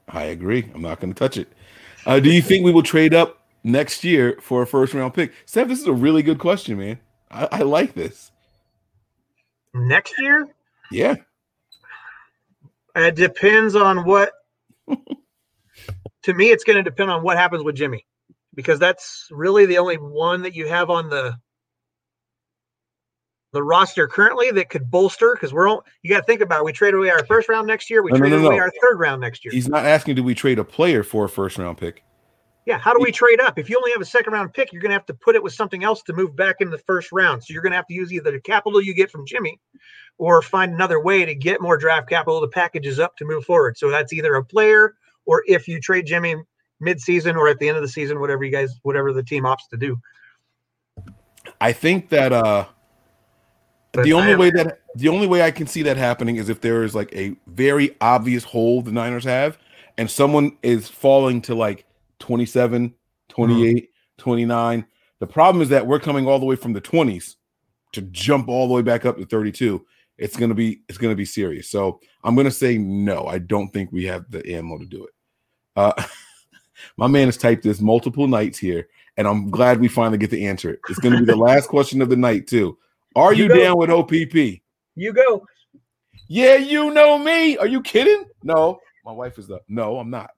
I 0.07 0.23
agree. 0.23 0.69
I'm 0.73 0.81
not 0.81 0.99
going 0.99 1.13
to 1.13 1.17
touch 1.19 1.37
it. 1.37 1.51
Uh, 2.05 2.19
do 2.19 2.31
you 2.31 2.41
think 2.41 2.63
we 2.63 2.71
will 2.71 2.83
trade 2.83 3.13
up 3.13 3.39
next 3.63 4.03
year 4.03 4.37
for 4.41 4.61
a 4.61 4.67
first 4.67 4.93
round 4.93 5.13
pick? 5.13 5.33
Steph, 5.45 5.67
this 5.67 5.79
is 5.79 5.87
a 5.87 5.93
really 5.93 6.21
good 6.23 6.39
question, 6.39 6.77
man. 6.77 6.99
I, 7.31 7.47
I 7.51 7.59
like 7.59 7.93
this. 7.93 8.31
Next 9.73 10.13
year, 10.19 10.47
Yeah. 10.91 11.15
it 12.95 13.15
depends 13.15 13.75
on 13.75 14.05
what. 14.05 14.31
to 14.87 16.33
me, 16.33 16.51
it's 16.51 16.63
going 16.63 16.77
to 16.77 16.83
depend 16.83 17.09
on 17.09 17.23
what 17.23 17.37
happens 17.37 17.63
with 17.63 17.75
Jimmy, 17.75 18.05
because 18.55 18.79
that's 18.79 19.27
really 19.31 19.65
the 19.65 19.77
only 19.77 19.95
one 19.95 20.41
that 20.43 20.55
you 20.55 20.67
have 20.67 20.89
on 20.89 21.09
the 21.09 21.37
the 23.51 23.61
roster 23.63 24.07
currently 24.07 24.49
that 24.51 24.69
could 24.69 24.89
bolster. 24.89 25.33
Because 25.35 25.53
we're 25.53 25.67
all 25.67 25.85
you 26.01 26.09
got 26.09 26.21
to 26.21 26.25
think 26.25 26.41
about. 26.41 26.61
It. 26.61 26.65
We 26.65 26.73
trade 26.73 26.93
away 26.93 27.09
our 27.09 27.25
first 27.25 27.49
round 27.49 27.67
next 27.67 27.89
year. 27.89 28.03
We 28.03 28.11
No, 28.11 28.17
trade 28.17 28.31
no, 28.31 28.45
away 28.45 28.57
no. 28.57 28.61
our 28.63 28.71
third 28.81 28.99
round 28.99 29.21
next 29.21 29.45
year. 29.45 29.51
He's 29.51 29.69
not 29.69 29.85
asking, 29.85 30.15
do 30.15 30.23
we 30.23 30.35
trade 30.35 30.59
a 30.59 30.63
player 30.63 31.03
for 31.03 31.25
a 31.25 31.29
first 31.29 31.57
round 31.57 31.77
pick? 31.77 32.03
Yeah, 32.65 32.77
how 32.77 32.93
do 32.93 32.99
we 33.01 33.11
trade 33.11 33.41
up? 33.41 33.59
If 33.59 33.69
you 33.69 33.77
only 33.77 33.91
have 33.91 34.01
a 34.01 34.05
second 34.05 34.31
round 34.31 34.53
pick, 34.53 34.71
you're 34.71 34.81
going 34.81 34.91
to 34.91 34.95
have 34.95 35.05
to 35.07 35.13
put 35.13 35.35
it 35.35 35.43
with 35.43 35.53
something 35.53 35.83
else 35.83 36.01
to 36.03 36.13
move 36.13 36.33
back 36.33 36.57
in 36.61 36.69
the 36.69 36.77
first 36.77 37.11
round. 37.11 37.43
So 37.43 37.51
you're 37.53 37.61
going 37.61 37.71
to 37.71 37.75
have 37.75 37.87
to 37.87 37.93
use 37.93 38.13
either 38.13 38.31
the 38.31 38.39
capital 38.39 38.81
you 38.81 38.95
get 38.95 39.11
from 39.11 39.25
Jimmy 39.25 39.59
or 40.17 40.41
find 40.41 40.73
another 40.73 41.01
way 41.01 41.25
to 41.25 41.35
get 41.35 41.61
more 41.61 41.77
draft 41.77 42.07
capital 42.07 42.39
to 42.39 42.47
packages 42.47 42.99
up 42.99 43.17
to 43.17 43.25
move 43.25 43.43
forward. 43.43 43.77
So 43.77 43.89
that's 43.89 44.13
either 44.13 44.35
a 44.35 44.45
player 44.45 44.95
or 45.25 45.43
if 45.45 45.67
you 45.67 45.81
trade 45.81 46.05
Jimmy 46.05 46.35
mid-season 46.83 47.35
or 47.35 47.47
at 47.47 47.59
the 47.59 47.67
end 47.67 47.77
of 47.77 47.83
the 47.83 47.89
season, 47.89 48.19
whatever 48.19 48.43
you 48.43 48.51
guys, 48.51 48.79
whatever 48.83 49.13
the 49.13 49.23
team 49.23 49.43
opts 49.43 49.67
to 49.71 49.77
do. 49.77 49.99
I 51.59 51.71
think 51.71 52.09
that 52.09 52.33
uh 52.33 52.65
But 53.93 54.03
the 54.03 54.13
only 54.13 54.35
way 54.35 54.49
that 54.51 54.79
the 54.95 55.09
only 55.09 55.27
way 55.27 55.43
I 55.43 55.51
can 55.51 55.67
see 55.67 55.81
that 55.83 55.97
happening 55.97 56.35
is 56.35 56.49
if 56.49 56.61
there 56.61 56.83
is 56.83 56.93
like 56.93 57.13
a 57.15 57.35
very 57.47 57.95
obvious 58.01 58.43
hole 58.43 58.81
the 58.81 58.91
Niners 58.91 59.23
have 59.23 59.57
and 59.97 60.09
someone 60.09 60.57
is 60.61 60.89
falling 60.89 61.41
to 61.43 61.55
like 61.55 61.85
27, 62.19 62.93
28, 63.29 63.89
29. 64.17 64.85
The 65.19 65.27
problem 65.27 65.61
is 65.61 65.69
that 65.69 65.85
we're 65.87 65.99
coming 65.99 66.27
all 66.27 66.39
the 66.39 66.45
way 66.45 66.55
from 66.55 66.73
the 66.73 66.81
20s 66.81 67.35
to 67.93 68.01
jump 68.01 68.49
all 68.49 68.67
the 68.67 68.73
way 68.73 68.81
back 68.81 69.05
up 69.05 69.17
to 69.17 69.25
32. 69.25 69.85
It's 70.17 70.35
going 70.35 70.49
to 70.49 70.55
be 70.55 70.81
it's 70.87 70.97
going 70.97 71.11
to 71.11 71.17
be 71.17 71.25
serious. 71.25 71.69
So, 71.69 71.99
I'm 72.23 72.35
going 72.35 72.45
to 72.45 72.51
say 72.51 72.77
no. 72.77 73.25
I 73.25 73.39
don't 73.39 73.71
think 73.73 73.91
we 73.91 74.05
have 74.05 74.29
the 74.29 74.47
ammo 74.53 74.77
to 74.77 74.85
do 74.85 75.05
it. 75.05 75.13
Uh 75.75 75.93
My 76.97 77.07
man 77.07 77.27
has 77.27 77.37
typed 77.37 77.63
this 77.63 77.81
multiple 77.81 78.27
nights 78.27 78.57
here, 78.57 78.87
and 79.17 79.27
I'm 79.27 79.49
glad 79.49 79.79
we 79.79 79.87
finally 79.87 80.17
get 80.17 80.29
to 80.31 80.41
answer 80.41 80.71
it. 80.71 80.79
It's 80.89 80.99
going 80.99 81.13
to 81.13 81.19
be 81.19 81.25
the 81.25 81.35
last 81.37 81.67
question 81.67 82.01
of 82.01 82.09
the 82.09 82.15
night, 82.15 82.47
too. 82.47 82.77
Are 83.15 83.33
you, 83.33 83.43
you 83.43 83.49
down 83.49 83.77
with 83.77 83.89
OPP? 83.89 84.61
You 84.95 85.13
go. 85.13 85.45
Yeah, 86.27 86.55
you 86.55 86.91
know 86.91 87.17
me. 87.17 87.57
Are 87.57 87.67
you 87.67 87.81
kidding? 87.81 88.25
No, 88.43 88.79
my 89.05 89.11
wife 89.11 89.37
is 89.37 89.47
the 89.47 89.59
no, 89.67 89.99
I'm 89.99 90.09
not. 90.09 90.31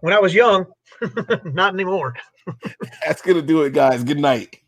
When 0.00 0.12
I 0.12 0.18
was 0.18 0.34
young, 0.34 0.66
not 1.44 1.74
anymore. 1.74 2.14
That's 3.06 3.22
going 3.22 3.36
to 3.36 3.42
do 3.42 3.62
it, 3.62 3.72
guys. 3.72 4.04
Good 4.04 4.18
night. 4.18 4.60